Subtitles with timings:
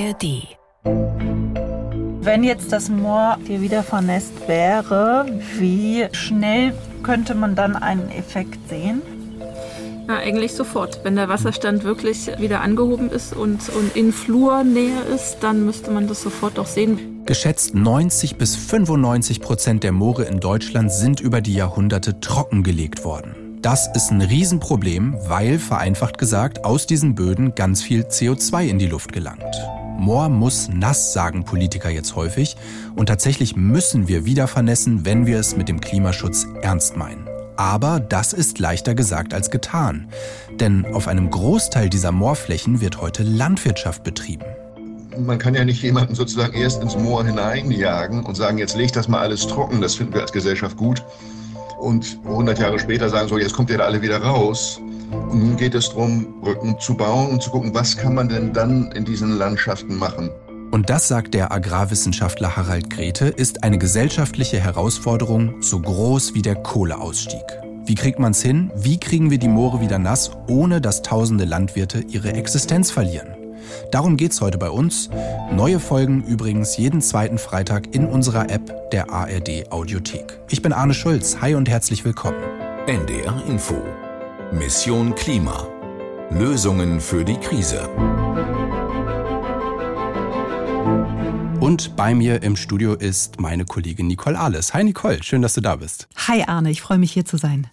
[0.00, 0.56] ARD.
[2.22, 5.26] Wenn jetzt das Moor hier wieder vernässt wäre,
[5.58, 9.02] wie schnell könnte man dann einen Effekt sehen?
[10.08, 11.00] Ja, eigentlich sofort.
[11.04, 16.08] Wenn der Wasserstand wirklich wieder angehoben ist und, und in Flurnähe ist, dann müsste man
[16.08, 17.22] das sofort auch sehen.
[17.26, 23.58] Geschätzt 90 bis 95 Prozent der Moore in Deutschland sind über die Jahrhunderte trockengelegt worden.
[23.62, 28.86] Das ist ein Riesenproblem, weil, vereinfacht gesagt, aus diesen Böden ganz viel CO2 in die
[28.86, 29.44] Luft gelangt.
[30.00, 32.56] Moor muss nass, sagen Politiker jetzt häufig.
[32.96, 37.28] Und tatsächlich müssen wir wieder vernässen, wenn wir es mit dem Klimaschutz ernst meinen.
[37.56, 40.08] Aber das ist leichter gesagt als getan.
[40.58, 44.46] Denn auf einem Großteil dieser Moorflächen wird heute Landwirtschaft betrieben.
[45.18, 49.06] Man kann ja nicht jemanden sozusagen erst ins Moor hineinjagen und sagen, jetzt legt das
[49.06, 51.04] mal alles trocken, das finden wir als Gesellschaft gut.
[51.78, 54.80] Und 100 Jahre später sagen so, jetzt kommt ihr da alle wieder raus.
[55.10, 58.52] Und nun geht es darum, Brücken zu bauen und zu gucken, was kann man denn
[58.52, 60.30] dann in diesen Landschaften machen.
[60.70, 66.54] Und das, sagt der Agrarwissenschaftler Harald Grete, ist eine gesellschaftliche Herausforderung so groß wie der
[66.54, 67.42] Kohleausstieg.
[67.86, 68.70] Wie kriegt man es hin?
[68.76, 73.34] Wie kriegen wir die Moore wieder nass, ohne dass tausende Landwirte ihre Existenz verlieren?
[73.90, 75.10] Darum geht's heute bei uns.
[75.52, 80.38] Neue Folgen übrigens jeden zweiten Freitag in unserer App der ARD Audiothek.
[80.50, 81.38] Ich bin Arne Schulz.
[81.40, 82.38] Hi und herzlich willkommen.
[82.86, 83.76] NDR Info.
[84.52, 85.68] Mission Klima.
[86.30, 87.88] Lösungen für die Krise.
[91.60, 94.74] Und bei mir im Studio ist meine Kollegin Nicole Ahles.
[94.74, 96.08] Hi Nicole, schön, dass du da bist.
[96.26, 97.68] Hi Arne, ich freue mich hier zu sein.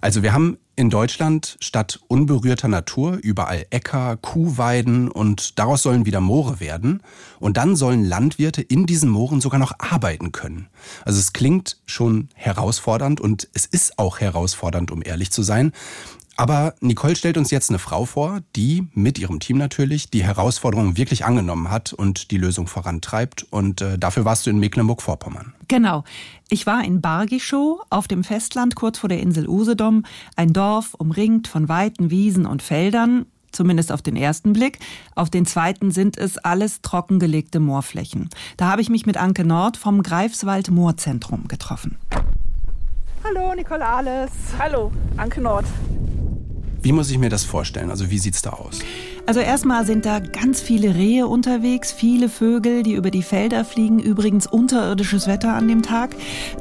[0.00, 6.20] Also wir haben in Deutschland statt unberührter Natur überall Äcker, Kuhweiden und daraus sollen wieder
[6.20, 7.02] Moore werden.
[7.40, 10.68] Und dann sollen Landwirte in diesen Mooren sogar noch arbeiten können.
[11.06, 15.72] Also es klingt schon herausfordernd und es ist auch herausfordernd, um ehrlich zu sein.
[16.36, 20.96] Aber Nicole stellt uns jetzt eine Frau vor, die mit ihrem Team natürlich die Herausforderung
[20.96, 23.46] wirklich angenommen hat und die Lösung vorantreibt.
[23.50, 25.54] Und äh, dafür warst du in Mecklenburg-Vorpommern.
[25.68, 26.04] Genau.
[26.50, 30.04] Ich war in Bargischow auf dem Festland kurz vor der Insel Usedom,
[30.36, 34.78] ein Dorf umringt von weiten Wiesen und Feldern, zumindest auf den ersten Blick.
[35.14, 38.28] Auf den zweiten sind es alles trockengelegte Moorflächen.
[38.58, 41.96] Da habe ich mich mit Anke Nord vom Greifswald Moorzentrum getroffen.
[43.24, 44.30] Hallo, Nicole Ahles.
[44.58, 45.64] Hallo, Anke Nord.
[46.86, 47.90] Wie muss ich mir das vorstellen?
[47.90, 48.78] Also wie sieht's da aus?
[49.26, 53.98] Also erstmal sind da ganz viele Rehe unterwegs, viele Vögel, die über die Felder fliegen.
[53.98, 56.14] Übrigens unterirdisches Wetter an dem Tag.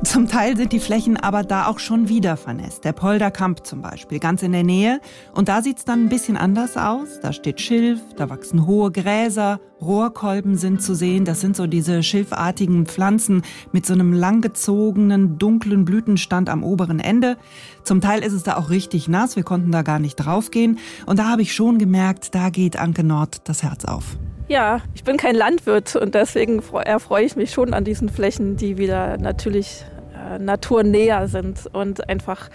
[0.03, 2.85] Zum Teil sind die Flächen aber da auch schon wieder vernässt.
[2.85, 5.00] Der Polderkamp zum Beispiel, ganz in der Nähe.
[5.35, 7.19] Und da sieht's dann ein bisschen anders aus.
[7.22, 11.25] Da steht Schilf, da wachsen hohe Gräser, Rohrkolben sind zu sehen.
[11.25, 17.38] Das sind so diese schilfartigen Pflanzen mit so einem langgezogenen, dunklen Blütenstand am oberen Ende.
[17.84, 19.35] Zum Teil ist es da auch richtig nass.
[19.35, 20.80] Wir konnten da gar nicht draufgehen.
[21.06, 24.18] Und da habe ich schon gemerkt, da geht Anke Nord das Herz auf.
[24.47, 28.78] Ja, ich bin kein Landwirt und deswegen erfreue ich mich schon an diesen Flächen, die
[28.78, 29.84] wieder natürlich
[30.14, 32.50] äh, naturnäher sind und einfach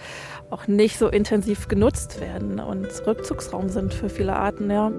[0.49, 4.91] auch nicht so intensiv genutzt werden und Rückzugsraum sind für viele Arten, ja.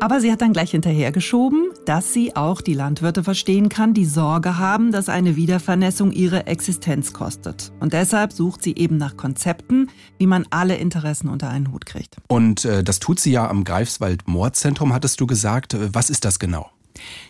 [0.00, 4.56] Aber sie hat dann gleich hinterhergeschoben, dass sie auch die Landwirte verstehen kann, die Sorge
[4.56, 7.72] haben, dass eine Wiedervernässung ihre Existenz kostet.
[7.80, 12.16] Und deshalb sucht sie eben nach Konzepten, wie man alle Interessen unter einen Hut kriegt.
[12.28, 15.74] Und äh, das tut sie ja am Greifswald Moorzentrum, hattest du gesagt.
[15.74, 16.70] Äh, was ist das genau?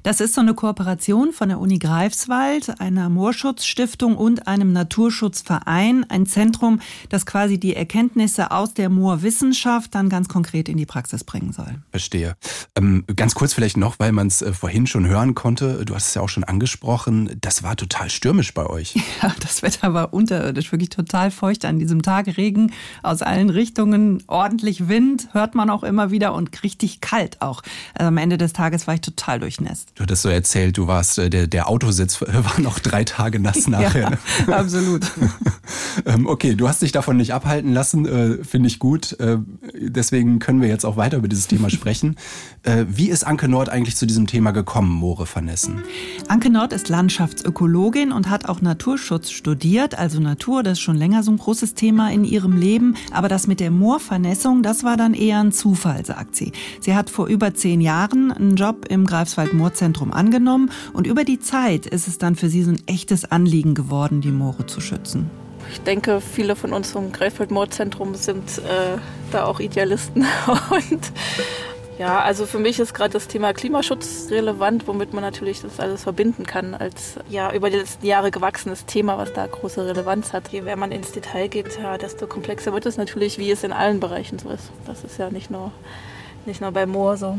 [0.02, 6.26] Das ist so eine Kooperation von der Uni Greifswald, einer Moorschutzstiftung und einem Naturschutzverein, ein
[6.26, 11.52] Zentrum, das quasi die Erkenntnisse aus der Moorwissenschaft dann ganz konkret in die Praxis bringen
[11.52, 11.76] soll.
[11.90, 12.36] Verstehe.
[12.76, 16.08] Ähm, ganz kurz vielleicht noch, weil man es äh, vorhin schon hören konnte, du hast
[16.08, 18.94] es ja auch schon angesprochen, das war total stürmisch bei euch.
[19.22, 24.22] Ja, das Wetter war unterirdisch, wirklich total feucht an diesem Tag, Regen aus allen Richtungen,
[24.28, 27.62] ordentlich Wind, hört man auch immer wieder und richtig kalt auch.
[27.94, 29.92] Also am Ende des Tages war ich total durch durchnässt.
[29.94, 33.66] Du hattest so erzählt, du warst, äh, der, der Autositz war noch drei Tage nass
[33.66, 34.02] nachher.
[34.02, 34.18] ja, ne?
[34.56, 35.10] absolut.
[36.06, 39.18] Ähm, okay, du hast dich davon nicht abhalten lassen, äh, finde ich gut.
[39.20, 39.38] Äh,
[39.74, 42.16] deswegen können wir jetzt auch weiter über dieses Thema sprechen.
[42.86, 45.82] Wie ist Anke Nord eigentlich zu diesem Thema gekommen, Moore vernässen?
[46.28, 49.98] Anke Nord ist Landschaftsökologin und hat auch Naturschutz studiert.
[49.98, 52.94] Also Natur, das ist schon länger so ein großes Thema in ihrem Leben.
[53.12, 56.52] Aber das mit der Moorvernässung, das war dann eher ein Zufall, sagt sie.
[56.80, 61.40] Sie hat vor über zehn Jahren einen Job im Greifswald Greifswald-Moorzentrum angenommen und über die
[61.40, 65.30] Zeit ist es dann für sie so ein echtes Anliegen geworden, die Moore zu schützen.
[65.70, 68.98] Ich denke, viele von uns vom Greifswald-Moorzentrum sind äh,
[69.32, 70.22] da auch Idealisten.
[70.70, 71.12] Und
[71.98, 76.04] ja, also für mich ist gerade das Thema Klimaschutz relevant, womit man natürlich das alles
[76.04, 80.48] verbinden kann als ja über die letzten Jahre gewachsenes Thema, was da große Relevanz hat.
[80.48, 83.72] Je mehr man ins Detail geht, ja, desto komplexer wird es natürlich, wie es in
[83.72, 84.70] allen Bereichen so ist.
[84.86, 85.72] Das ist ja nicht nur,
[86.46, 87.36] nicht nur bei Moor so.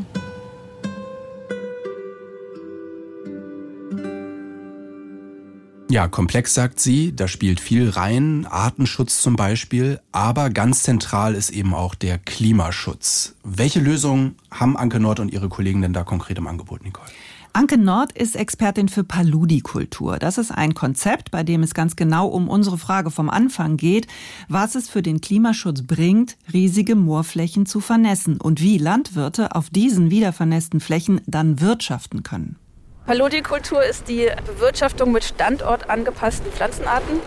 [5.91, 11.49] Ja, komplex sagt sie, da spielt viel rein, Artenschutz zum Beispiel, aber ganz zentral ist
[11.49, 13.33] eben auch der Klimaschutz.
[13.43, 17.09] Welche Lösungen haben Anke Nord und ihre Kollegen denn da konkret im Angebot, Nicole?
[17.53, 20.19] Anke Nord ist Expertin für Paludikultur.
[20.19, 24.05] Das ist ein Konzept, bei dem es ganz genau um unsere Frage vom Anfang geht,
[24.47, 30.11] was es für den Klimaschutz bringt, riesige Moorflächen zu vernässen und wie Landwirte auf diesen
[30.11, 32.57] wiedervernässten Flächen dann wirtschaften können.
[33.05, 37.19] Paludikultur ist die Bewirtschaftung mit standortangepassten Pflanzenarten.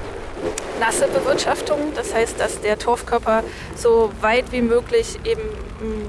[0.80, 3.42] Nasse Bewirtschaftung, das heißt, dass der Torfkörper
[3.76, 5.42] so weit wie möglich eben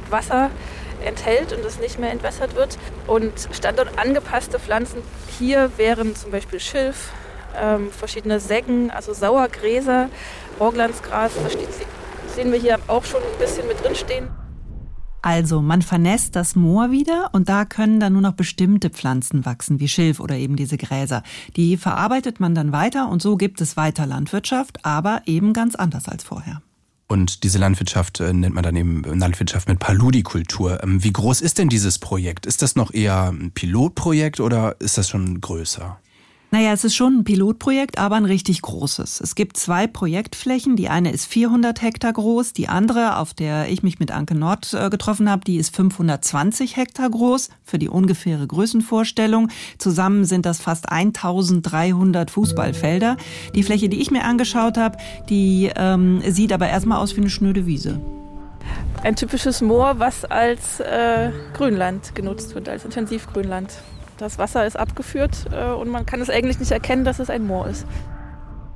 [0.09, 0.51] Wasser
[1.03, 2.77] enthält und es nicht mehr entwässert wird.
[3.07, 5.01] Und standortangepasste Pflanzen
[5.39, 7.11] hier wären zum Beispiel Schilf,
[7.59, 10.09] ähm, verschiedene Säcken, also Sauergräser,
[10.57, 14.42] Borglandsgras, das sehen wir hier auch schon ein bisschen mit drin stehen.
[15.23, 19.79] Also man vernässt das Moor wieder und da können dann nur noch bestimmte Pflanzen wachsen,
[19.79, 21.23] wie Schilf oder eben diese Gräser.
[21.55, 26.09] Die verarbeitet man dann weiter und so gibt es weiter Landwirtschaft, aber eben ganz anders
[26.09, 26.61] als vorher.
[27.07, 30.83] Und diese Landwirtschaft äh, nennt man dann eben Landwirtschaft mit Paludikultur.
[30.83, 32.45] Ähm, wie groß ist denn dieses Projekt?
[32.45, 35.99] Ist das noch eher ein Pilotprojekt oder ist das schon größer?
[36.53, 39.21] Naja, es ist schon ein Pilotprojekt, aber ein richtig großes.
[39.21, 40.75] Es gibt zwei Projektflächen.
[40.75, 44.71] Die eine ist 400 Hektar groß, die andere, auf der ich mich mit Anke Nord
[44.71, 49.49] äh, getroffen habe, die ist 520 Hektar groß für die ungefähre Größenvorstellung.
[49.79, 53.17] Zusammen sind das fast 1300 Fußballfelder.
[53.55, 54.99] Die Fläche, die ich mir angeschaut habe,
[55.29, 57.99] die ähm, sieht aber erstmal aus wie eine schnöde Wiese.
[59.01, 63.71] Ein typisches Moor, was als äh, Grünland genutzt wird, als Intensivgrünland.
[64.17, 67.45] Das Wasser ist abgeführt äh, und man kann es eigentlich nicht erkennen, dass es ein
[67.45, 67.85] Moor ist.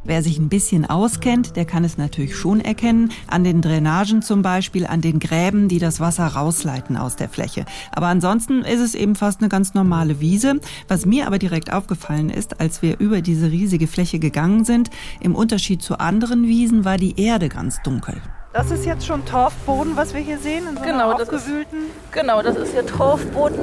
[0.08, 3.12] Wer sich ein bisschen auskennt, der kann es natürlich schon erkennen.
[3.28, 7.66] An den Drainagen zum Beispiel, an den Gräben, die das Wasser rausleiten aus der Fläche.
[7.92, 10.62] Aber ansonsten ist es eben fast eine ganz normale Wiese.
[10.88, 15.36] Was mir aber direkt aufgefallen ist, als wir über diese riesige Fläche gegangen sind, im
[15.36, 18.22] Unterschied zu anderen Wiesen war die Erde ganz dunkel.
[18.58, 21.78] Das ist jetzt schon Torfboden, was wir hier sehen, in so genau, einer aufgewühlten...
[21.78, 23.60] Ist, genau, das ist hier Torfboden.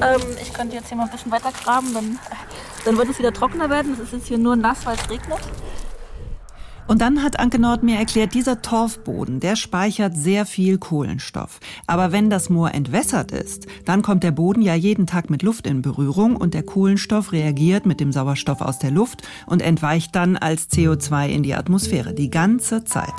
[0.00, 2.16] Ähm, ich könnte jetzt hier mal ein bisschen weiter graben, dann,
[2.84, 3.94] dann wird es wieder trockener werden.
[3.94, 5.40] Es ist jetzt hier nur nass, weil es regnet.
[6.86, 11.58] Und dann hat Anke Nord mir erklärt, dieser Torfboden, der speichert sehr viel Kohlenstoff.
[11.88, 15.66] Aber wenn das Moor entwässert ist, dann kommt der Boden ja jeden Tag mit Luft
[15.66, 20.36] in Berührung und der Kohlenstoff reagiert mit dem Sauerstoff aus der Luft und entweicht dann
[20.36, 23.12] als CO2 in die Atmosphäre die ganze Zeit.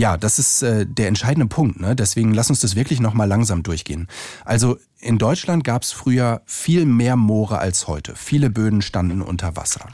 [0.00, 1.78] Ja, das ist äh, der entscheidende Punkt.
[1.78, 1.94] Ne?
[1.94, 4.08] Deswegen lass uns das wirklich nochmal langsam durchgehen.
[4.46, 8.14] Also in Deutschland gab es früher viel mehr Moore als heute.
[8.16, 9.86] Viele Böden standen unter Wasser.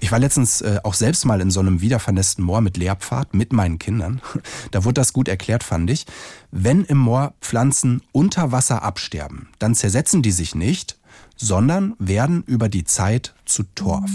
[0.00, 3.52] Ich war letztens äh, auch selbst mal in so einem wiedervernässten Moor mit Lehrpfad mit
[3.52, 4.20] meinen Kindern.
[4.72, 6.06] Da wurde das gut erklärt, fand ich.
[6.50, 10.98] Wenn im Moor Pflanzen unter Wasser absterben, dann zersetzen die sich nicht,
[11.36, 14.10] sondern werden über die Zeit zu Torf.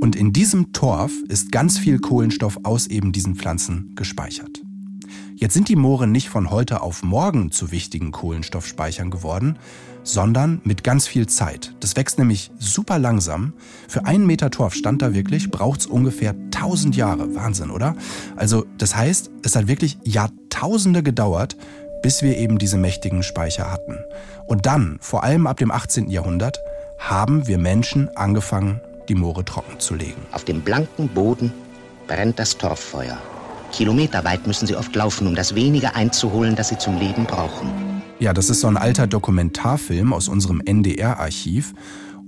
[0.00, 4.62] Und in diesem Torf ist ganz viel Kohlenstoff aus eben diesen Pflanzen gespeichert.
[5.34, 9.58] Jetzt sind die Moore nicht von heute auf morgen zu wichtigen Kohlenstoffspeichern geworden,
[10.02, 11.74] sondern mit ganz viel Zeit.
[11.80, 13.52] Das wächst nämlich super langsam.
[13.88, 17.34] Für einen Meter Torf stand da wirklich, braucht es ungefähr 1000 Jahre.
[17.34, 17.96] Wahnsinn, oder?
[18.36, 21.56] Also das heißt, es hat wirklich Jahrtausende gedauert,
[22.02, 23.98] bis wir eben diese mächtigen Speicher hatten.
[24.46, 26.08] Und dann, vor allem ab dem 18.
[26.08, 26.58] Jahrhundert,
[26.98, 30.20] haben wir Menschen angefangen, die Moore trocken zu legen.
[30.32, 31.52] Auf dem blanken Boden
[32.06, 33.18] brennt das Torffeuer.
[33.72, 38.02] Kilometerweit müssen sie oft laufen, um das wenige einzuholen, das sie zum Leben brauchen.
[38.18, 41.74] Ja, das ist so ein alter Dokumentarfilm aus unserem NDR-Archiv.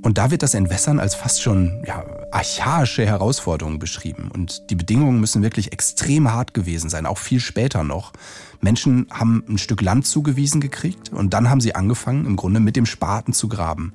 [0.02, 4.30] Und da wird das Entwässern als fast schon ja, archaische Herausforderung beschrieben.
[4.32, 8.12] Und die Bedingungen müssen wirklich extrem hart gewesen sein, auch viel später noch.
[8.60, 12.76] Menschen haben ein Stück Land zugewiesen gekriegt und dann haben sie angefangen, im Grunde mit
[12.76, 13.92] dem Spaten zu graben.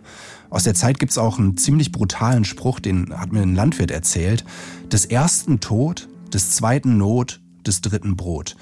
[0.50, 4.46] Aus der Zeit gibt's auch einen ziemlich brutalen Spruch, den hat mir ein Landwirt erzählt.
[4.92, 8.56] Des ersten Tod, des zweiten Not, des dritten Brot.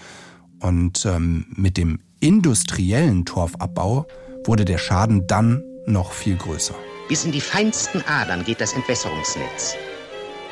[0.60, 4.08] Und ähm, mit dem industriellen Torfabbau
[4.46, 6.76] wurde der Schaden dann noch viel größer.
[7.12, 9.76] Bis in die feinsten Adern geht das Entwässerungsnetz.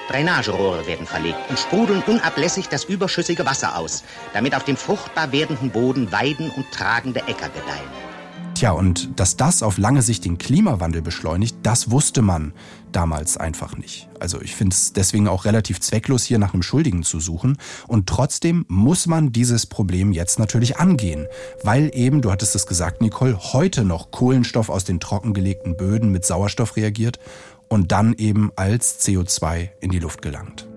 [0.10, 5.70] Drainagerohre werden verlegt und sprudeln unablässig das überschüssige Wasser aus, damit auf dem fruchtbar werdenden
[5.70, 7.89] Boden Weiden und tragende Äcker gedeihen.
[8.56, 12.51] Tja, und dass das auf lange Sicht den Klimawandel beschleunigt, das wusste man
[12.91, 14.10] damals einfach nicht.
[14.19, 17.58] Also ich finde es deswegen auch relativ zwecklos, hier nach einem Schuldigen zu suchen.
[17.88, 21.27] Und trotzdem muss man dieses Problem jetzt natürlich angehen,
[21.63, 26.25] weil eben, du hattest es gesagt, Nicole, heute noch Kohlenstoff aus den trockengelegten Böden mit
[26.25, 27.19] Sauerstoff reagiert
[27.67, 30.69] und dann eben als CO2 in die Luft gelangt.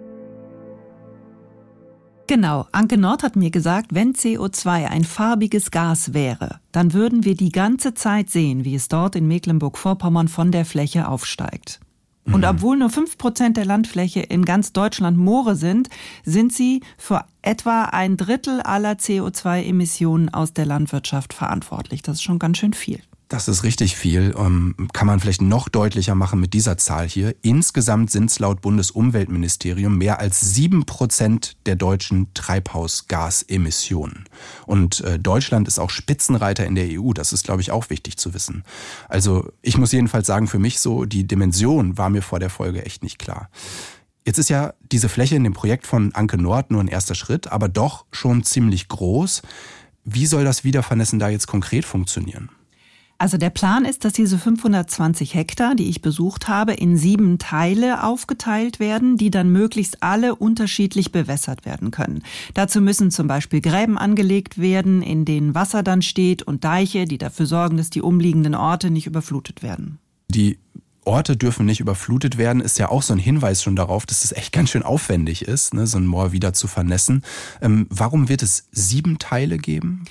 [2.29, 2.67] Genau.
[2.73, 7.53] Anke Nord hat mir gesagt, wenn CO2 ein farbiges Gas wäre, dann würden wir die
[7.53, 11.81] ganze Zeit sehen, wie es dort in Mecklenburg-Vorpommern von der Fläche aufsteigt.
[12.25, 12.45] Und mhm.
[12.45, 15.89] obwohl nur fünf Prozent der Landfläche in ganz Deutschland Moore sind,
[16.25, 22.03] sind sie für etwa ein Drittel aller CO2-Emissionen aus der Landwirtschaft verantwortlich.
[22.03, 23.01] Das ist schon ganz schön viel.
[23.33, 24.35] Das ist richtig viel.
[24.37, 27.35] Ähm, kann man vielleicht noch deutlicher machen mit dieser Zahl hier.
[27.41, 34.27] Insgesamt sind es laut Bundesumweltministerium mehr als sieben Prozent der deutschen Treibhausgasemissionen.
[34.67, 37.15] Und äh, Deutschland ist auch Spitzenreiter in der EU.
[37.15, 38.65] Das ist, glaube ich, auch wichtig zu wissen.
[39.09, 42.85] Also ich muss jedenfalls sagen, für mich so, die Dimension war mir vor der Folge
[42.85, 43.49] echt nicht klar.
[44.27, 47.51] Jetzt ist ja diese Fläche in dem Projekt von Anke Nord nur ein erster Schritt,
[47.51, 49.41] aber doch schon ziemlich groß.
[50.05, 52.51] Wie soll das Wiedervernetzen da jetzt konkret funktionieren?
[53.23, 58.03] Also der Plan ist, dass diese 520 Hektar, die ich besucht habe, in sieben Teile
[58.03, 62.25] aufgeteilt werden, die dann möglichst alle unterschiedlich bewässert werden können.
[62.55, 67.17] Dazu müssen zum Beispiel Gräben angelegt werden, in denen Wasser dann steht und Deiche, die
[67.17, 70.01] dafür sorgen, dass die umliegenden Orte nicht überflutet werden.
[70.27, 70.59] Die
[71.05, 74.33] Orte dürfen nicht überflutet werden, ist ja auch so ein Hinweis schon darauf, dass es
[74.33, 77.23] echt ganz schön aufwendig ist, ne, so ein Moor wieder zu vernässen.
[77.61, 80.07] Ähm, warum wird es sieben Teile geben?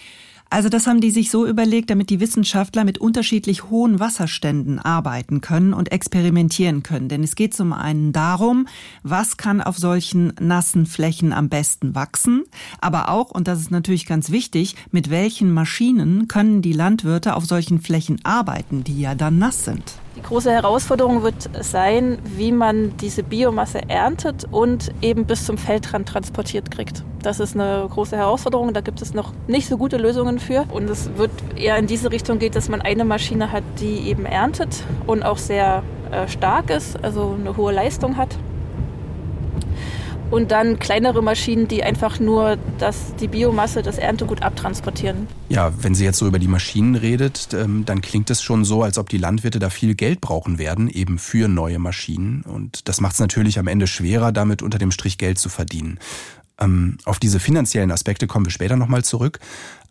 [0.52, 5.40] Also das haben die sich so überlegt, damit die Wissenschaftler mit unterschiedlich hohen Wasserständen arbeiten
[5.40, 7.08] können und experimentieren können.
[7.08, 8.68] Denn es geht zum einen darum,
[9.02, 12.44] was kann auf solchen nassen Flächen am besten wachsen,
[12.82, 17.46] aber auch, und das ist natürlich ganz wichtig, mit welchen Maschinen können die Landwirte auf
[17.46, 19.94] solchen Flächen arbeiten, die ja dann nass sind.
[20.16, 26.10] Die große Herausforderung wird sein, wie man diese Biomasse erntet und eben bis zum Feldrand
[26.10, 27.04] transportiert kriegt.
[27.22, 28.74] Das ist eine große Herausforderung.
[28.74, 30.66] Da gibt es noch nicht so gute Lösungen für.
[30.72, 34.26] Und es wird eher in diese Richtung gehen, dass man eine Maschine hat, die eben
[34.26, 38.38] erntet und auch sehr äh, stark ist, also eine hohe Leistung hat
[40.32, 45.28] und dann kleinere Maschinen, die einfach nur das, die Biomasse, das Erntegut abtransportieren.
[45.50, 48.82] Ja, wenn sie jetzt so über die Maschinen redet, ähm, dann klingt es schon so,
[48.82, 52.44] als ob die Landwirte da viel Geld brauchen werden, eben für neue Maschinen.
[52.44, 56.00] Und das macht es natürlich am Ende schwerer, damit unter dem Strich Geld zu verdienen.
[56.60, 59.40] Ähm, auf diese finanziellen Aspekte kommen wir später nochmal zurück.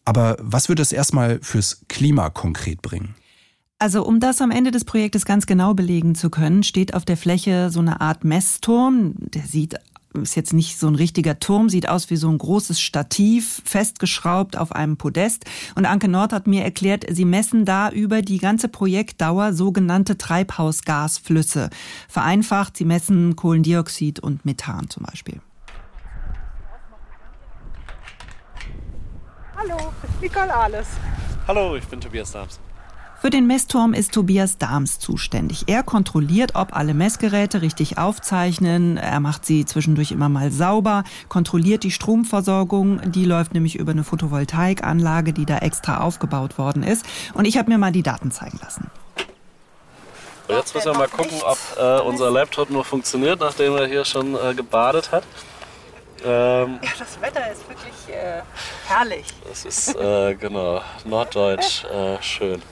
[0.06, 3.14] Aber was wird es erstmal fürs Klima konkret bringen?
[3.78, 7.16] Also um das am Ende des Projektes ganz genau belegen zu können, steht auf der
[7.16, 9.14] Fläche so eine Art Messturm.
[9.16, 9.76] Der sieht
[10.14, 14.56] ist jetzt nicht so ein richtiger Turm, sieht aus wie so ein großes Stativ, festgeschraubt
[14.56, 15.44] auf einem Podest.
[15.74, 21.70] Und Anke Nord hat mir erklärt, sie messen da über die ganze Projektdauer sogenannte Treibhausgasflüsse.
[22.08, 25.40] Vereinfacht, sie messen Kohlendioxid und Methan zum Beispiel.
[29.56, 30.86] Hallo, Nicole Alles.
[31.46, 32.58] Hallo, ich bin Tobias Dams.
[33.20, 35.64] Für den Messturm ist Tobias Dahms zuständig.
[35.66, 38.96] Er kontrolliert, ob alle Messgeräte richtig aufzeichnen.
[38.96, 43.12] Er macht sie zwischendurch immer mal sauber, kontrolliert die Stromversorgung.
[43.12, 47.04] Die läuft nämlich über eine Photovoltaikanlage, die da extra aufgebaut worden ist.
[47.34, 48.90] Und ich habe mir mal die Daten zeigen lassen.
[50.48, 54.06] Und jetzt müssen wir mal gucken, ob äh, unser Laptop nur funktioniert, nachdem er hier
[54.06, 55.24] schon äh, gebadet hat.
[56.24, 58.40] Ähm, ja, das Wetter ist wirklich äh,
[58.88, 59.26] herrlich.
[59.46, 62.62] Das ist äh, genau norddeutsch äh, schön.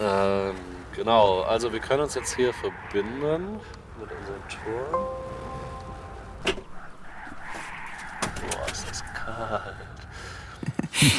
[0.00, 0.54] Ähm,
[0.94, 3.60] genau, also wir können uns jetzt hier verbinden
[4.00, 5.06] mit unserem Turm.
[8.50, 9.87] Boah, ist das kalt.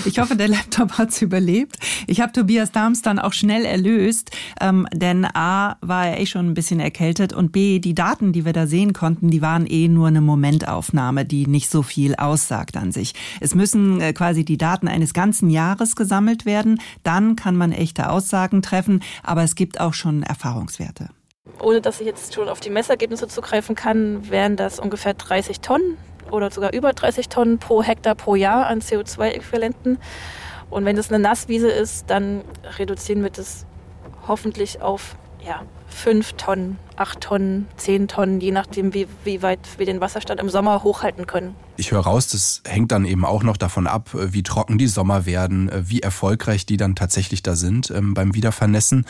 [0.06, 1.78] Ich hoffe, der Laptop hat es überlebt.
[2.08, 6.48] Ich habe Tobias Dahms dann auch schnell erlöst, ähm, denn A war er eh schon
[6.48, 9.88] ein bisschen erkältet und B, die Daten, die wir da sehen konnten, die waren eh
[9.88, 13.14] nur eine Momentaufnahme, die nicht so viel aussagt an sich.
[13.40, 18.10] Es müssen äh, quasi die Daten eines ganzen Jahres gesammelt werden, dann kann man echte
[18.10, 21.10] Aussagen treffen, aber es gibt auch schon Erfahrungswerte.
[21.62, 25.98] Ohne dass ich jetzt schon auf die Messergebnisse zugreifen kann, wären das ungefähr 30 Tonnen
[26.32, 29.98] oder sogar über 30 Tonnen pro Hektar pro Jahr an CO2-Äquivalenten.
[30.70, 32.44] Und wenn es eine Nasswiese ist, dann
[32.78, 33.66] reduzieren wir das
[34.28, 39.86] hoffentlich auf ja, 5 Tonnen, 8 Tonnen, 10 Tonnen, je nachdem, wie, wie weit wir
[39.86, 41.56] den Wasserstand im Sommer hochhalten können.
[41.78, 45.26] Ich höre raus, das hängt dann eben auch noch davon ab, wie trocken die Sommer
[45.26, 49.06] werden, wie erfolgreich die dann tatsächlich da sind ähm, beim Wiedervernässen.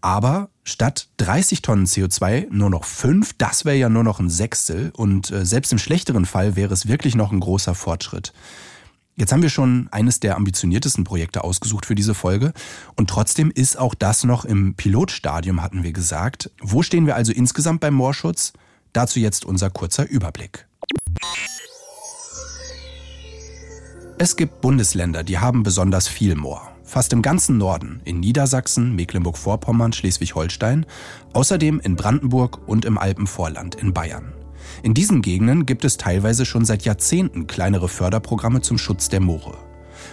[0.00, 4.90] Aber statt 30 Tonnen CO2 nur noch 5, das wäre ja nur noch ein Sechstel.
[4.96, 8.32] Und äh, selbst im schlechteren Fall wäre es wirklich noch ein großer Fortschritt.
[9.16, 12.52] Jetzt haben wir schon eines der ambitioniertesten Projekte ausgesucht für diese Folge.
[12.96, 16.50] Und trotzdem ist auch das noch im Pilotstadium, hatten wir gesagt.
[16.60, 18.52] Wo stehen wir also insgesamt beim Moorschutz?
[18.92, 20.66] Dazu jetzt unser kurzer Überblick.
[24.18, 26.72] Es gibt Bundesländer, die haben besonders viel Moor.
[26.82, 30.86] Fast im ganzen Norden, in Niedersachsen, Mecklenburg-Vorpommern, Schleswig-Holstein,
[31.32, 34.32] außerdem in Brandenburg und im Alpenvorland in Bayern.
[34.84, 39.56] In diesen Gegenden gibt es teilweise schon seit Jahrzehnten kleinere Förderprogramme zum Schutz der Moore.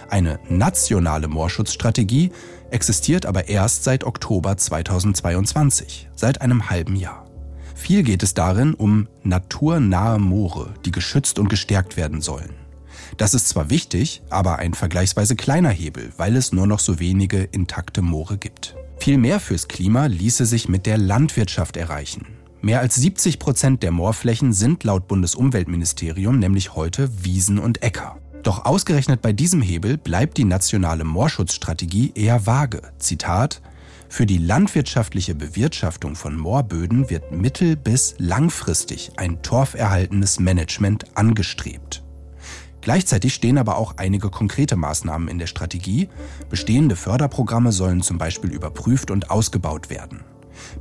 [0.08, 2.32] Eine nationale Moorschutzstrategie
[2.70, 7.26] existiert aber erst seit Oktober 2022, seit einem halben Jahr.
[7.74, 12.54] Viel geht es darin um naturnahe Moore, die geschützt und gestärkt werden sollen.
[13.18, 17.42] Das ist zwar wichtig, aber ein vergleichsweise kleiner Hebel, weil es nur noch so wenige
[17.42, 18.74] intakte Moore gibt.
[18.96, 22.24] Viel mehr fürs Klima ließe sich mit der Landwirtschaft erreichen.
[22.64, 28.18] Mehr als 70 Prozent der Moorflächen sind laut Bundesumweltministerium nämlich heute Wiesen und Äcker.
[28.44, 32.82] Doch ausgerechnet bei diesem Hebel bleibt die nationale Moorschutzstrategie eher vage.
[32.98, 33.62] Zitat
[34.08, 42.04] Für die landwirtschaftliche Bewirtschaftung von Moorböden wird mittel- bis langfristig ein torferhaltenes Management angestrebt.
[42.80, 46.08] Gleichzeitig stehen aber auch einige konkrete Maßnahmen in der Strategie.
[46.48, 50.20] Bestehende Förderprogramme sollen zum Beispiel überprüft und ausgebaut werden.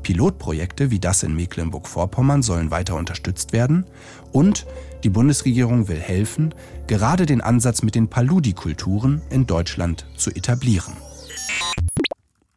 [0.04, 3.86] Pilotprojekte wie das in Mecklenburg-Vorpommern sollen weiter unterstützt werden
[4.32, 4.66] und
[5.04, 6.54] die Bundesregierung will helfen,
[6.88, 10.94] gerade den Ansatz mit den Paludi-Kulturen in Deutschland zu etablieren.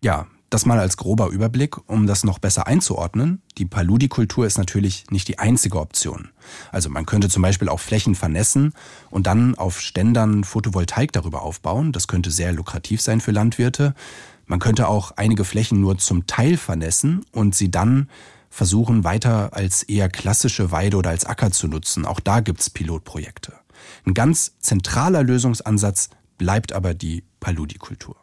[0.02, 3.42] Ja, das mal als grober Überblick, um das noch besser einzuordnen.
[3.58, 6.28] Die Paludi-Kultur ist natürlich nicht die einzige Option.
[6.70, 8.72] Also man könnte zum Beispiel auch Flächen vernässen
[9.10, 11.90] und dann auf Ständern Photovoltaik darüber aufbauen.
[11.90, 13.94] Das könnte sehr lukrativ sein für Landwirte.
[14.46, 18.08] Man könnte auch einige Flächen nur zum Teil vernässen und sie dann
[18.50, 22.06] versuchen weiter als eher klassische Weide oder als Acker zu nutzen.
[22.06, 23.54] Auch da gibt's Pilotprojekte.
[24.06, 28.16] Ein ganz zentraler Lösungsansatz bleibt aber die Paludi-Kultur.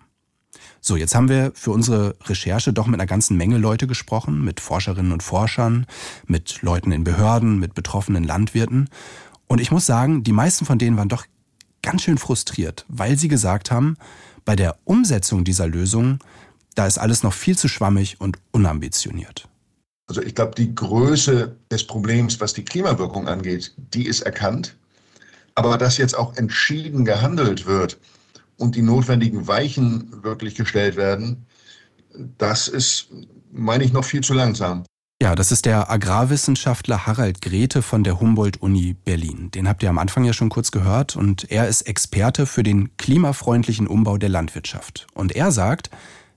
[0.80, 4.60] So, jetzt haben wir für unsere Recherche doch mit einer ganzen Menge Leute gesprochen, mit
[4.60, 5.86] Forscherinnen und Forschern,
[6.26, 8.90] mit Leuten in Behörden, mit betroffenen Landwirten.
[9.48, 11.26] Und ich muss sagen, die meisten von denen waren doch
[11.84, 13.96] ganz schön frustriert, weil sie gesagt haben,
[14.46, 16.20] bei der Umsetzung dieser Lösung,
[16.76, 19.48] da ist alles noch viel zu schwammig und unambitioniert.
[20.08, 24.76] Also ich glaube, die Größe des Problems, was die Klimawirkung angeht, die ist erkannt.
[25.56, 27.98] Aber dass jetzt auch entschieden gehandelt wird
[28.58, 31.46] und die notwendigen Weichen wirklich gestellt werden,
[32.38, 33.08] das ist,
[33.52, 34.84] meine ich, noch viel zu langsam.
[35.22, 39.52] Ja, das ist der Agrarwissenschaftler Harald Grete von der Humboldt-Uni Berlin.
[39.52, 42.98] Den habt ihr am Anfang ja schon kurz gehört und er ist Experte für den
[42.98, 45.06] klimafreundlichen Umbau der Landwirtschaft.
[45.14, 45.92] Und er sagt,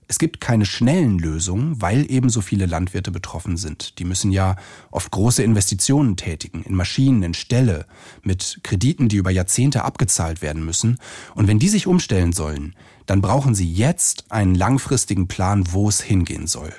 [0.07, 3.97] es gibt keine schnellen Lösungen, weil eben so viele Landwirte betroffen sind.
[3.97, 4.55] Die müssen ja
[4.91, 7.87] oft große Investitionen tätigen, in Maschinen, in Ställe,
[8.21, 10.99] mit Krediten, die über Jahrzehnte abgezahlt werden müssen.
[11.33, 12.75] Und wenn die sich umstellen sollen,
[13.07, 16.71] dann brauchen sie jetzt einen langfristigen Plan, wo es hingehen soll.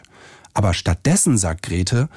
[0.56, 2.08] Aber stattdessen, sagt Grete,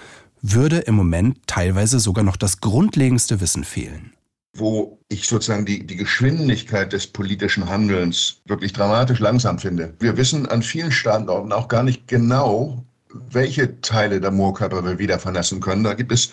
[0.42, 4.14] würde im Moment teilweise sogar noch das grundlegendste Wissen fehlen.
[4.56, 9.94] Wo ich sozusagen die, die Geschwindigkeit des politischen Handelns wirklich dramatisch langsam finde.
[10.00, 12.82] Wir wissen an vielen Standorten auch gar nicht genau,
[13.30, 15.84] welche Teile der Moorkörper wir wieder vernässen können.
[15.84, 16.32] Da gibt es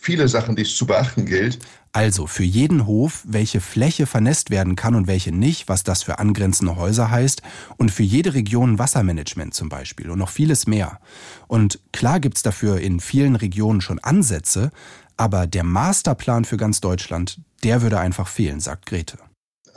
[0.00, 1.58] viele Sachen, die es zu beachten gilt.
[1.98, 6.20] Also für jeden Hof, welche Fläche vernässt werden kann und welche nicht, was das für
[6.20, 7.42] angrenzende Häuser heißt
[7.76, 11.00] und für jede Region Wassermanagement zum Beispiel und noch vieles mehr.
[11.48, 14.70] Und klar gibt's dafür in vielen Regionen schon Ansätze,
[15.16, 19.18] aber der Masterplan für ganz Deutschland, der würde einfach fehlen, sagt Grete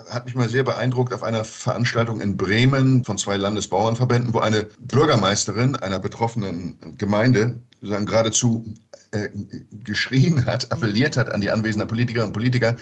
[0.10, 4.68] hat mich mal sehr beeindruckt auf einer Veranstaltung in Bremen von zwei Landesbauernverbänden, wo eine
[4.80, 8.66] Bürgermeisterin einer betroffenen Gemeinde sozusagen geradezu
[9.12, 9.30] äh,
[9.84, 12.76] geschrien hat, appelliert hat an die anwesenden Politikerinnen und Politiker,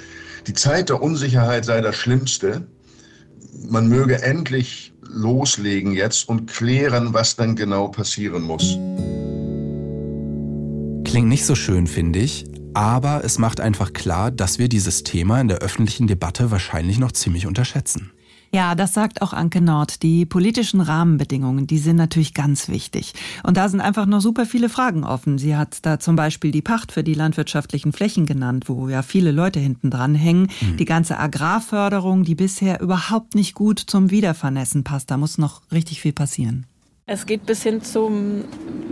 [0.48, 2.68] die Zeit der Unsicherheit sei das Schlimmste.
[3.68, 8.78] Man möge endlich loslegen jetzt und klären, was dann genau passieren muss.
[11.10, 15.42] Klingt nicht so schön, finde ich, aber es macht einfach klar, dass wir dieses Thema
[15.42, 18.12] in der öffentlichen Debatte wahrscheinlich noch ziemlich unterschätzen.
[18.52, 20.02] Ja, das sagt auch Anke Nord.
[20.02, 23.14] Die politischen Rahmenbedingungen, die sind natürlich ganz wichtig.
[23.44, 25.38] Und da sind einfach noch super viele Fragen offen.
[25.38, 29.32] Sie hat da zum Beispiel die Pacht für die landwirtschaftlichen Flächen genannt, wo ja viele
[29.32, 30.50] Leute hinten dran hängen.
[30.62, 30.78] Mhm.
[30.78, 35.12] Die ganze Agrarförderung, die bisher überhaupt nicht gut zum Wiedervernässen passt.
[35.12, 36.66] Da muss noch richtig viel passieren.
[37.12, 38.44] Es geht bis hin zum,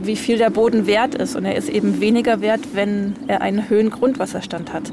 [0.01, 1.35] wie viel der Boden wert ist.
[1.35, 4.91] Und er ist eben weniger wert, wenn er einen höheren Grundwasserstand hat.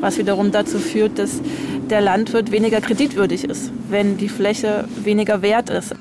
[0.00, 1.40] Was wiederum dazu führt, dass
[1.88, 5.94] der Landwirt weniger kreditwürdig ist, wenn die Fläche weniger wert ist.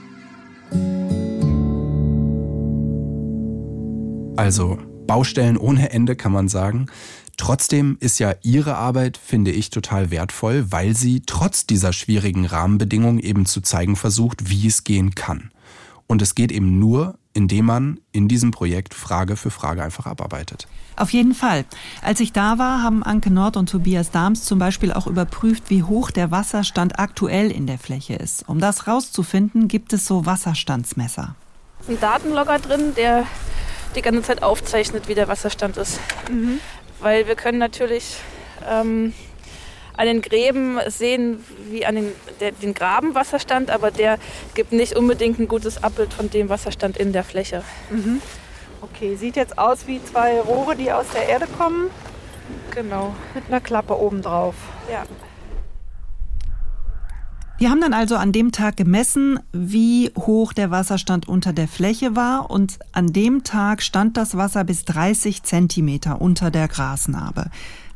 [4.36, 6.88] Also Baustellen ohne Ende kann man sagen.
[7.38, 13.20] Trotzdem ist ja Ihre Arbeit, finde ich, total wertvoll, weil sie trotz dieser schwierigen Rahmenbedingungen
[13.20, 15.52] eben zu zeigen versucht, wie es gehen kann.
[16.08, 20.68] Und es geht eben nur, indem man in diesem Projekt Frage für Frage einfach abarbeitet.
[20.96, 21.66] Auf jeden Fall.
[22.02, 25.84] Als ich da war, haben Anke Nord und Tobias Dahms zum Beispiel auch überprüft, wie
[25.84, 28.48] hoch der Wasserstand aktuell in der Fläche ist.
[28.48, 31.36] Um das rauszufinden, gibt es so Wasserstandsmesser.
[31.90, 33.26] Ein Datenlogger drin, der
[33.96, 36.00] die ganze Zeit aufzeichnet, wie der Wasserstand ist.
[36.32, 36.60] Mhm.
[37.02, 38.18] weil wir können natürlich
[38.68, 39.14] ähm,
[39.98, 44.18] an den Gräben sehen, wie an den, der, den Grabenwasserstand, aber der
[44.54, 47.64] gibt nicht unbedingt ein gutes Abbild von dem Wasserstand in der Fläche.
[47.90, 48.22] Mhm.
[48.82, 51.90] Okay, sieht jetzt aus wie zwei Rohre, die aus der Erde kommen.
[52.72, 53.16] Genau.
[53.34, 54.56] Mit einer Klappe oben drauf.
[54.92, 55.04] Ja.
[57.58, 62.14] Wir haben dann also an dem Tag gemessen, wie hoch der Wasserstand unter der Fläche
[62.14, 67.46] war und an dem Tag stand das Wasser bis 30 Zentimeter unter der Grasnarbe.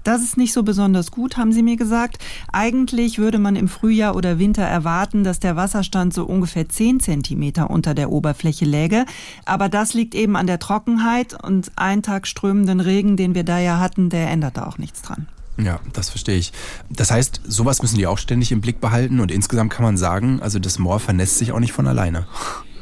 [0.10, 2.18] Das ist nicht so besonders gut, haben Sie mir gesagt.
[2.52, 7.70] Eigentlich würde man im Frühjahr oder Winter erwarten, dass der Wasserstand so ungefähr 10 Zentimeter
[7.70, 9.06] unter der Oberfläche läge.
[9.46, 13.60] Aber das liegt eben an der Trockenheit und ein Tag strömenden Regen, den wir da
[13.60, 15.28] ja hatten, der ändert da auch nichts dran.
[15.60, 16.54] Ja, das verstehe ich.
[16.90, 20.42] Das heißt, sowas müssen die auch ständig im Blick behalten und insgesamt kann man sagen,
[20.42, 22.26] also das Moor vernässt sich auch nicht von alleine.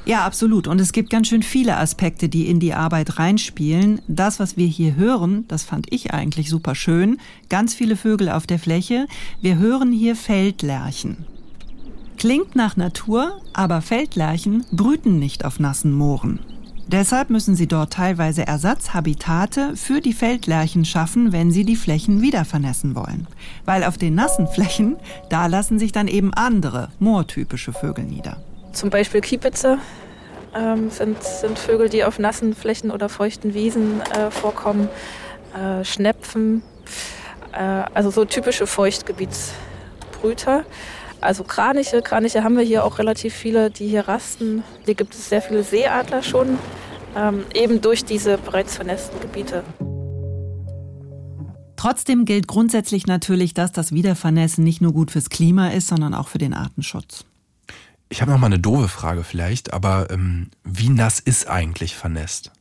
[0.08, 0.70] Ja, absolut.
[0.70, 4.00] Und es gibt ganz schön viele Aspekte, die in die Arbeit reinspielen.
[4.08, 7.18] Das, was wir hier hören, das fand ich eigentlich super schön.
[7.50, 9.08] Ganz viele Vögel auf der Fläche.
[9.42, 11.26] Wir hören hier Feldlerchen.
[12.18, 16.40] Klingt nach Natur, aber Feldlerchen brüten nicht auf nassen Mooren.
[16.88, 22.46] Deshalb müssen sie dort teilweise Ersatzhabitate für die Feldlerchen schaffen, wenn sie die Flächen wieder
[22.46, 23.28] vernässen wollen.
[23.66, 24.96] Weil auf den nassen Flächen,
[25.30, 28.38] da lassen sich dann eben andere, moortypische Vögel nieder.
[28.78, 29.80] Zum Beispiel Kiepitze
[30.58, 34.90] ähm, sind, sind Vögel, die auf nassen Flächen oder feuchten Wiesen äh, vorkommen.
[35.56, 36.62] Äh, Schnepfen,
[37.54, 40.66] äh, also so typische Feuchtgebietsbrüter.
[41.20, 44.64] Also Kraniche, Kraniche haben wir hier auch relativ viele, die hier rasten.
[44.86, 46.60] Hier gibt es sehr viele Seeadler schon,
[47.16, 49.64] ähm, eben durch diese bereits vernässten Gebiete.
[51.76, 56.28] Trotzdem gilt grundsätzlich natürlich, dass das Wiedervernässen nicht nur gut fürs Klima ist, sondern auch
[56.28, 57.26] für den Artenschutz.
[58.10, 62.52] Ich habe noch mal eine doofe Frage vielleicht, aber ähm, wie nass ist eigentlich vernässt?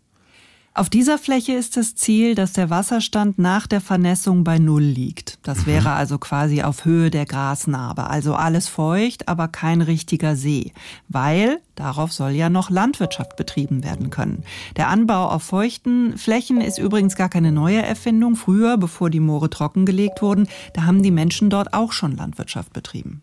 [0.76, 5.38] Auf dieser Fläche ist das Ziel, dass der Wasserstand nach der Vernässung bei Null liegt.
[5.42, 5.66] Das mhm.
[5.68, 8.10] wäre also quasi auf Höhe der Grasnarbe.
[8.10, 10.74] Also alles feucht, aber kein richtiger See.
[11.08, 14.44] Weil darauf soll ja noch Landwirtschaft betrieben werden können.
[14.76, 18.36] Der Anbau auf feuchten Flächen ist übrigens gar keine neue Erfindung.
[18.36, 23.22] Früher, bevor die Moore trockengelegt wurden, da haben die Menschen dort auch schon Landwirtschaft betrieben.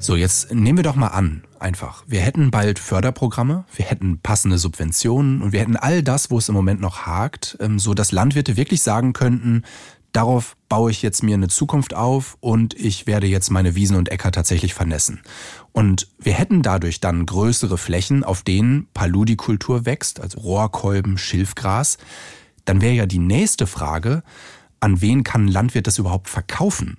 [0.00, 2.04] So, jetzt nehmen wir doch mal an, einfach.
[2.06, 6.48] Wir hätten bald Förderprogramme, wir hätten passende Subventionen und wir hätten all das, wo es
[6.48, 9.64] im Moment noch hakt, ähm, so dass Landwirte wirklich sagen könnten,
[10.12, 14.08] darauf baue ich jetzt mir eine Zukunft auf und ich werde jetzt meine Wiesen und
[14.08, 15.20] Äcker tatsächlich vernässen.
[15.72, 21.98] Und wir hätten dadurch dann größere Flächen, auf denen Paludikultur wächst, also Rohrkolben, Schilfgras.
[22.64, 24.22] Dann wäre ja die nächste Frage,
[24.80, 26.98] an wen kann ein Landwirt das überhaupt verkaufen?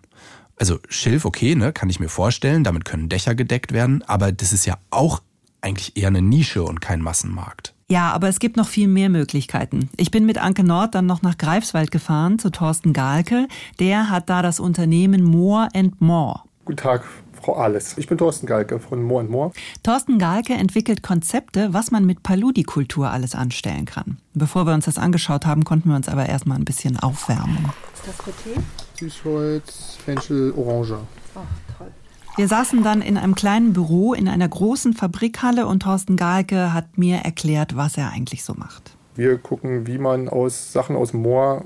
[0.59, 4.51] Also Schilf, okay, ne, kann ich mir vorstellen, damit können Dächer gedeckt werden, aber das
[4.51, 5.21] ist ja auch
[5.61, 7.73] eigentlich eher eine Nische und kein Massenmarkt.
[7.89, 9.89] Ja, aber es gibt noch viel mehr Möglichkeiten.
[9.97, 13.47] Ich bin mit Anke Nord dann noch nach Greifswald gefahren zu Thorsten Gahlke.
[13.79, 16.41] Der hat da das Unternehmen More and More.
[16.65, 17.03] Guten Tag,
[17.41, 17.97] Frau Alles.
[17.97, 19.51] Ich bin Thorsten Galke von More and More.
[19.81, 24.17] Thorsten Galke entwickelt Konzepte, was man mit Paludikultur alles anstellen kann.
[24.33, 27.71] Bevor wir uns das angeschaut haben, konnten wir uns aber erstmal ein bisschen aufwärmen.
[27.95, 28.59] Ist das für Tee?
[28.99, 30.97] Süßholz, Fenchel, Orange.
[31.35, 31.39] Oh,
[31.77, 31.88] toll.
[32.35, 36.97] Wir saßen dann in einem kleinen Büro in einer großen Fabrikhalle und Thorsten Gahlke hat
[36.97, 38.91] mir erklärt, was er eigentlich so macht.
[39.15, 41.65] Wir gucken, wie man aus Sachen aus Moor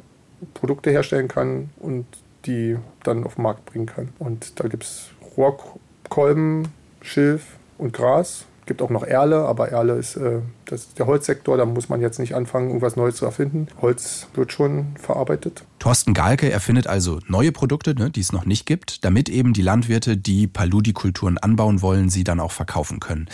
[0.54, 2.06] Produkte herstellen kann und
[2.46, 4.10] die dann auf den Markt bringen kann.
[4.19, 6.67] Und da gibt es Rohrkolben,
[7.02, 11.58] Schilf und Gras gibt auch noch Erle, aber Erle ist, äh, das ist der Holzsektor,
[11.58, 13.67] da muss man jetzt nicht anfangen, irgendwas Neues zu erfinden.
[13.82, 15.63] Holz wird schon verarbeitet.
[15.80, 19.62] Thorsten Galke erfindet also neue Produkte, ne, die es noch nicht gibt, damit eben die
[19.62, 23.30] Landwirte, die Paludikulturen anbauen wollen, sie dann auch verkaufen können.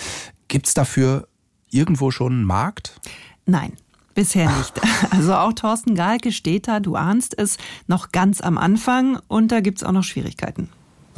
[0.47, 1.27] Gibt es dafür
[1.69, 2.99] irgendwo schon einen Markt?
[3.45, 3.73] Nein.
[4.15, 4.81] Bisher nicht.
[5.11, 9.61] Also auch Thorsten Galke steht da, du ahnst es, noch ganz am Anfang und da
[9.61, 10.69] gibt es auch noch Schwierigkeiten.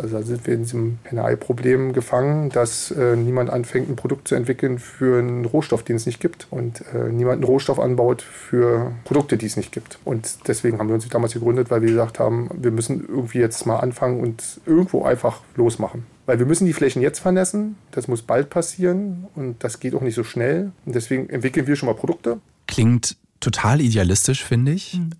[0.02, 4.36] Also da sind wir in diesem NRI-Problem gefangen, dass äh, niemand anfängt, ein Produkt zu
[4.36, 6.48] entwickeln für einen Rohstoff, den es nicht gibt.
[6.50, 10.00] Und äh, niemand einen Rohstoff anbaut für Produkte, die es nicht gibt.
[10.04, 13.66] Und deswegen haben wir uns damals gegründet, weil wir gesagt haben, wir müssen irgendwie jetzt
[13.66, 16.06] mal anfangen und irgendwo einfach losmachen.
[16.26, 20.02] Weil wir müssen die Flächen jetzt vernässen, das muss bald passieren und das geht auch
[20.02, 20.72] nicht so schnell.
[20.86, 22.40] Und deswegen entwickeln wir schon mal Produkte.
[22.68, 24.96] Klingt total idealistisch, finde ich.
[24.96, 25.12] Mhm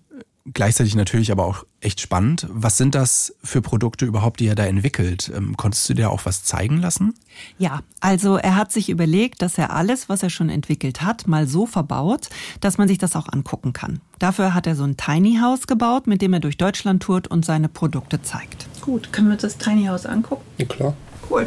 [0.52, 2.46] gleichzeitig natürlich aber auch echt spannend.
[2.50, 5.30] Was sind das für Produkte überhaupt, die er da entwickelt?
[5.34, 7.14] Ähm, konntest du dir auch was zeigen lassen?
[7.58, 11.46] Ja, also er hat sich überlegt, dass er alles, was er schon entwickelt hat, mal
[11.46, 12.28] so verbaut,
[12.60, 14.00] dass man sich das auch angucken kann.
[14.18, 17.44] Dafür hat er so ein Tiny House gebaut, mit dem er durch Deutschland tourt und
[17.44, 18.66] seine Produkte zeigt.
[18.80, 20.44] Gut, können wir uns das Tiny House angucken?
[20.58, 20.94] Ja, klar.
[21.30, 21.46] Cool.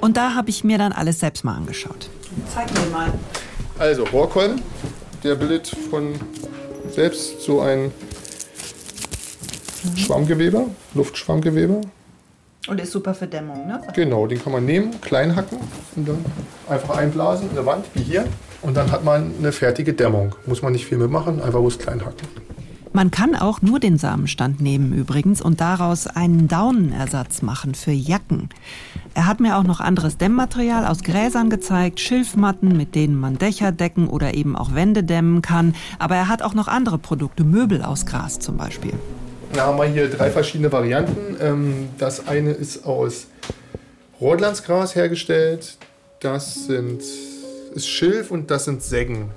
[0.00, 2.10] Und da habe ich mir dann alles selbst mal angeschaut.
[2.52, 3.12] Zeig mir mal.
[3.78, 4.62] Also Rohrkolben,
[5.22, 6.14] der bildet von
[6.90, 7.92] selbst so ein
[9.96, 11.82] Schwammgewebe, Luftschwammgewebe.
[12.68, 13.82] Und ist super für Dämmung, ne?
[13.94, 15.58] Genau, den kann man nehmen, klein hacken
[15.94, 16.24] und dann
[16.68, 18.24] einfach einblasen in der Wand, wie hier.
[18.62, 20.34] Und dann hat man eine fertige Dämmung.
[20.46, 22.26] Muss man nicht viel mitmachen, einfach bloß klein hacken.
[22.96, 28.48] Man kann auch nur den Samenstand nehmen übrigens und daraus einen Daunenersatz machen für Jacken.
[29.12, 33.70] Er hat mir auch noch anderes Dämmmaterial aus Gräsern gezeigt, Schilfmatten, mit denen man Dächer
[33.70, 35.74] decken oder eben auch Wände dämmen kann.
[35.98, 38.94] Aber er hat auch noch andere Produkte, Möbel aus Gras zum Beispiel.
[39.52, 41.36] Da haben wir hier drei verschiedene Varianten.
[41.38, 43.26] Ähm, das eine ist aus
[44.22, 45.76] Rotlandsgras hergestellt.
[46.20, 47.02] Das sind,
[47.74, 49.32] ist Schilf und das sind Säggen.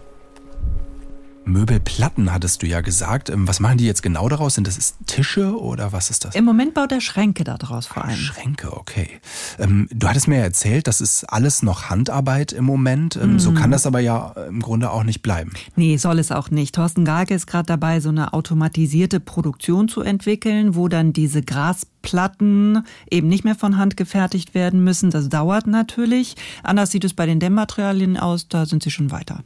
[1.46, 3.30] Möbelplatten hattest du ja gesagt.
[3.30, 4.56] Ähm, was machen die jetzt genau daraus?
[4.56, 6.36] Sind das Tische oder was ist das?
[6.36, 8.16] Im Moment baut er Schränke daraus vor allem.
[8.16, 9.10] Schränke, okay.
[9.58, 13.16] Ähm, du hattest mir ja erzählt, das ist alles noch Handarbeit im Moment.
[13.16, 13.40] Mm.
[13.40, 15.54] So kann das aber ja im Grunde auch nicht bleiben.
[15.76, 16.76] Nee, soll es auch nicht.
[16.76, 22.86] Thorsten Garke ist gerade dabei, so eine automatisierte Produktion zu entwickeln, wo dann diese Grasplatten
[23.10, 25.10] eben nicht mehr von Hand gefertigt werden müssen.
[25.10, 26.36] Das dauert natürlich.
[26.64, 29.44] Anders sieht es bei den Dämmmaterialien aus, da sind sie schon weiter.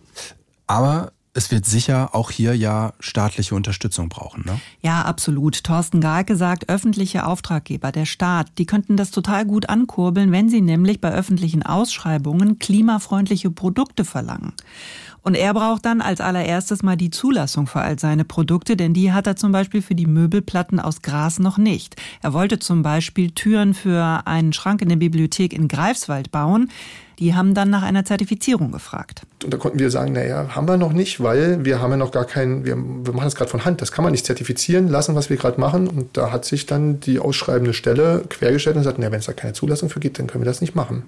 [0.67, 4.59] Aber es wird sicher auch hier ja staatliche Unterstützung brauchen, ne?
[4.81, 5.63] Ja, absolut.
[5.63, 10.61] Thorsten Gahlke sagt, öffentliche Auftraggeber, der Staat, die könnten das total gut ankurbeln, wenn sie
[10.61, 14.53] nämlich bei öffentlichen Ausschreibungen klimafreundliche Produkte verlangen.
[15.23, 19.13] Und er braucht dann als allererstes mal die Zulassung für all seine Produkte, denn die
[19.13, 21.95] hat er zum Beispiel für die Möbelplatten aus Gras noch nicht.
[22.21, 26.69] Er wollte zum Beispiel Türen für einen Schrank in der Bibliothek in Greifswald bauen.
[27.19, 29.23] Die haben dann nach einer Zertifizierung gefragt.
[29.43, 32.11] Und da konnten wir sagen, naja, haben wir noch nicht, weil wir haben ja noch
[32.11, 35.15] gar keinen, wir, wir machen das gerade von Hand, das kann man nicht zertifizieren lassen,
[35.15, 35.87] was wir gerade machen.
[35.87, 39.33] Und da hat sich dann die ausschreibende Stelle quergestellt und gesagt, naja, wenn es da
[39.33, 41.03] keine Zulassung für gibt, dann können wir das nicht machen.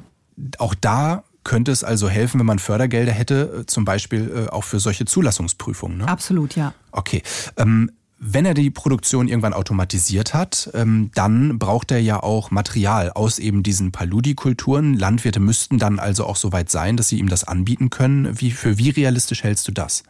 [0.58, 4.80] Auch da könnte es also helfen, wenn man Fördergelder hätte, zum Beispiel äh, auch für
[4.80, 6.00] solche Zulassungsprüfungen.
[6.00, 6.08] Ne?
[6.08, 6.74] Absolut, ja.
[6.92, 7.22] Okay.
[7.56, 7.92] Ähm,
[8.28, 13.38] wenn er die Produktion irgendwann automatisiert hat, ähm, dann braucht er ja auch Material aus
[13.38, 14.96] eben diesen Paludikulturen.
[14.96, 18.42] Landwirte müssten dann also auch so weit sein, dass sie ihm das anbieten können.
[18.42, 20.04] Wie, für wie realistisch hältst du das?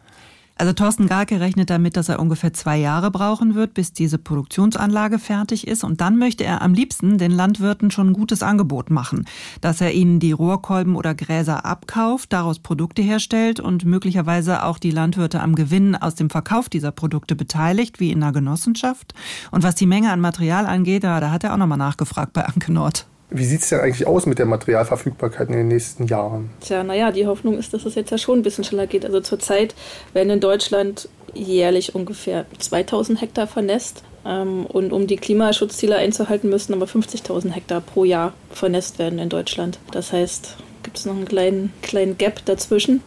[0.58, 5.18] Also Thorsten Garke rechnet damit, dass er ungefähr zwei Jahre brauchen wird, bis diese Produktionsanlage
[5.18, 5.84] fertig ist.
[5.84, 9.26] Und dann möchte er am liebsten den Landwirten schon ein gutes Angebot machen,
[9.60, 14.90] dass er ihnen die Rohrkolben oder Gräser abkauft, daraus Produkte herstellt und möglicherweise auch die
[14.90, 19.12] Landwirte am Gewinn aus dem Verkauf dieser Produkte beteiligt, wie in einer Genossenschaft.
[19.50, 22.46] Und was die Menge an Material angeht, da, da hat er auch nochmal nachgefragt bei
[22.46, 23.06] Anke Nord.
[23.30, 26.50] Wie sieht es denn eigentlich aus mit der Materialverfügbarkeit in den nächsten Jahren?
[26.60, 29.04] Tja, naja, die Hoffnung ist, dass es jetzt ja schon ein bisschen schneller geht.
[29.04, 29.74] Also zurzeit
[30.12, 34.02] werden in Deutschland jährlich ungefähr 2000 Hektar vernässt.
[34.24, 39.28] Ähm, und um die Klimaschutzziele einzuhalten, müssen aber 50.000 Hektar pro Jahr vernässt werden in
[39.28, 39.78] Deutschland.
[39.90, 43.02] Das heißt, gibt es noch einen kleinen, kleinen Gap dazwischen.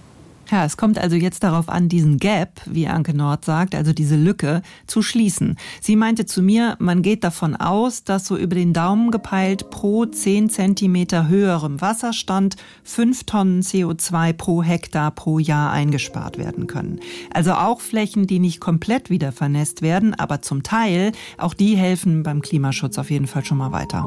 [0.52, 4.16] Ja, es kommt also jetzt darauf an, diesen Gap, wie Anke Nord sagt, also diese
[4.16, 5.58] Lücke, zu schließen.
[5.80, 10.06] Sie meinte zu mir, man geht davon aus, dass so über den Daumen gepeilt pro
[10.06, 17.00] 10 Zentimeter höherem Wasserstand 5 Tonnen CO2 pro Hektar pro Jahr eingespart werden können.
[17.32, 22.24] Also auch Flächen, die nicht komplett wieder vernässt werden, aber zum Teil, auch die helfen
[22.24, 24.04] beim Klimaschutz auf jeden Fall schon mal weiter.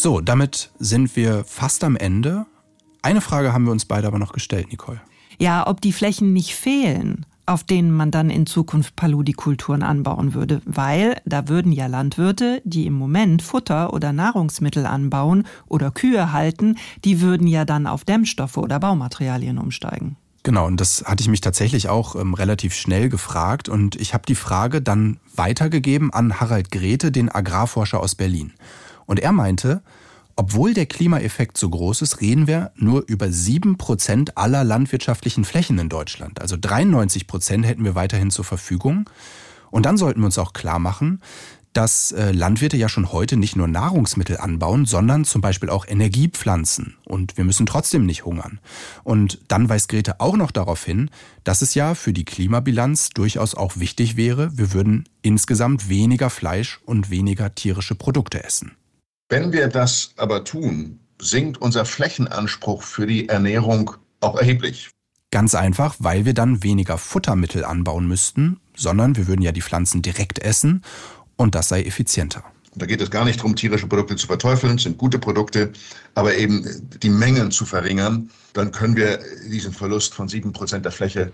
[0.00, 2.46] So, damit sind wir fast am Ende.
[3.02, 5.00] Eine Frage haben wir uns beide aber noch gestellt, Nicole.
[5.40, 10.62] Ja, ob die Flächen nicht fehlen, auf denen man dann in Zukunft Paludikulturen anbauen würde,
[10.66, 16.76] weil da würden ja Landwirte, die im Moment Futter oder Nahrungsmittel anbauen oder Kühe halten,
[17.04, 20.16] die würden ja dann auf Dämmstoffe oder Baumaterialien umsteigen.
[20.44, 24.26] Genau, und das hatte ich mich tatsächlich auch ähm, relativ schnell gefragt und ich habe
[24.28, 28.52] die Frage dann weitergegeben an Harald Grete, den Agrarforscher aus Berlin.
[29.08, 29.82] Und er meinte,
[30.36, 35.78] obwohl der Klimaeffekt so groß ist, reden wir nur über sieben Prozent aller landwirtschaftlichen Flächen
[35.80, 36.40] in Deutschland.
[36.40, 39.10] Also 93 Prozent hätten wir weiterhin zur Verfügung.
[39.72, 41.20] Und dann sollten wir uns auch klar machen,
[41.72, 46.96] dass äh, Landwirte ja schon heute nicht nur Nahrungsmittel anbauen, sondern zum Beispiel auch Energiepflanzen.
[47.04, 48.60] Und wir müssen trotzdem nicht hungern.
[49.04, 51.10] Und dann weist Grete auch noch darauf hin,
[51.44, 56.80] dass es ja für die Klimabilanz durchaus auch wichtig wäre, wir würden insgesamt weniger Fleisch
[56.84, 58.77] und weniger tierische Produkte essen.
[59.30, 64.90] Wenn wir das aber tun, sinkt unser Flächenanspruch für die Ernährung auch erheblich.
[65.30, 70.00] Ganz einfach, weil wir dann weniger Futtermittel anbauen müssten, sondern wir würden ja die Pflanzen
[70.00, 70.82] direkt essen
[71.36, 72.42] und das sei effizienter.
[72.74, 75.72] Da geht es gar nicht darum, tierische Produkte zu verteufeln, sind gute Produkte,
[76.14, 76.64] aber eben
[77.02, 78.30] die Mengen zu verringern.
[78.54, 81.32] Dann können wir diesen Verlust von sieben Prozent der Fläche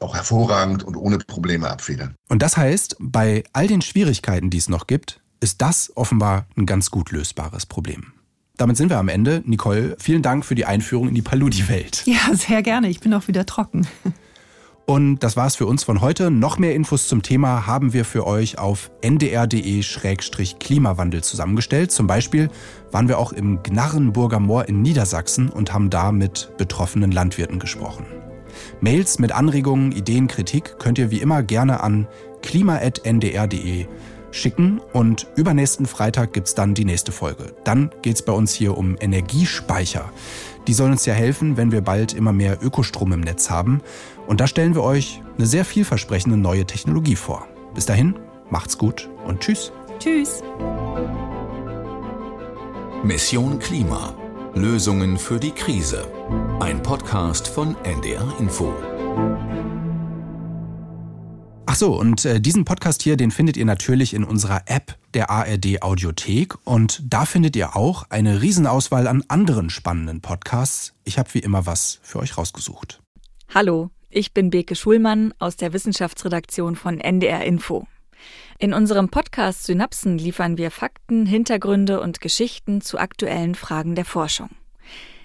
[0.00, 2.14] auch hervorragend und ohne Probleme abfedern.
[2.28, 6.66] Und das heißt, bei all den Schwierigkeiten, die es noch gibt, ist das offenbar ein
[6.66, 8.12] ganz gut lösbares Problem.
[8.56, 9.42] Damit sind wir am Ende.
[9.44, 12.04] Nicole, vielen Dank für die Einführung in die Paludi-Welt.
[12.06, 12.88] Ja, sehr gerne.
[12.88, 13.86] Ich bin auch wieder trocken.
[14.84, 16.30] Und das war's für uns von heute.
[16.30, 21.92] Noch mehr Infos zum Thema haben wir für euch auf ndr.de-klimawandel zusammengestellt.
[21.92, 22.50] Zum Beispiel
[22.90, 28.04] waren wir auch im Gnarrenburger Moor in Niedersachsen und haben da mit betroffenen Landwirten gesprochen.
[28.80, 32.06] Mails mit Anregungen, Ideen, Kritik könnt ihr wie immer gerne an
[32.42, 33.86] klima.ndr.de
[34.32, 37.54] schicken und übernächsten Freitag gibt's dann die nächste Folge.
[37.64, 40.10] Dann geht's bei uns hier um Energiespeicher.
[40.66, 43.80] Die sollen uns ja helfen, wenn wir bald immer mehr Ökostrom im Netz haben.
[44.26, 47.46] Und da stellen wir euch eine sehr vielversprechende neue Technologie vor.
[47.74, 48.14] Bis dahin,
[48.50, 49.72] macht's gut und tschüss.
[49.98, 50.42] Tschüss.
[53.02, 54.14] Mission Klima.
[54.54, 56.06] Lösungen für die Krise.
[56.60, 58.72] Ein Podcast von NDR Info.
[61.64, 65.30] Ach so, und äh, diesen Podcast hier, den findet ihr natürlich in unserer App der
[65.30, 70.92] ARD Audiothek und da findet ihr auch eine Riesenauswahl an anderen spannenden Podcasts.
[71.04, 73.00] Ich habe wie immer was für euch rausgesucht.
[73.54, 77.86] Hallo, ich bin Beke Schulmann aus der Wissenschaftsredaktion von NDR Info.
[78.58, 84.50] In unserem Podcast Synapsen liefern wir Fakten, Hintergründe und Geschichten zu aktuellen Fragen der Forschung.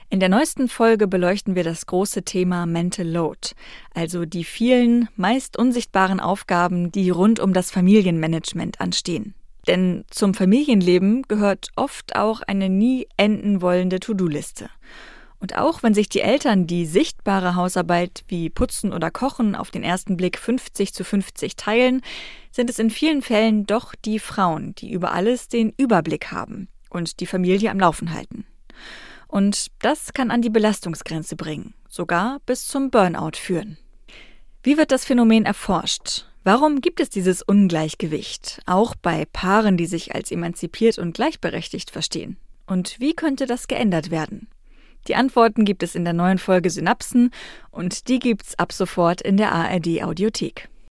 [0.10, 3.50] In der neuesten Folge beleuchten wir das große Thema Mental Load,
[3.94, 9.36] also die vielen, meist unsichtbaren Aufgaben, die rund um das Familienmanagement anstehen.
[9.68, 14.70] Denn zum Familienleben gehört oft auch eine nie enden wollende To-Do-Liste.
[15.42, 19.84] Und auch wenn sich die Eltern die sichtbare Hausarbeit wie Putzen oder Kochen auf den
[19.84, 22.02] ersten Blick 50 zu 50 teilen,
[22.50, 27.20] sind es in vielen Fällen doch die Frauen, die über alles den Überblick haben und
[27.20, 28.46] die Familie am Laufen halten.
[29.28, 33.78] Und das kann an die Belastungsgrenze bringen, sogar bis zum Burnout führen.
[34.64, 36.26] Wie wird das Phänomen erforscht?
[36.44, 42.38] Warum gibt es dieses Ungleichgewicht, auch bei Paaren, die sich als emanzipiert und gleichberechtigt verstehen?
[42.66, 44.48] Und wie könnte das geändert werden?
[45.08, 47.32] Die Antworten gibt es in der neuen Folge Synapsen
[47.72, 50.70] und die gibt's ab sofort in der ARD Audiothek.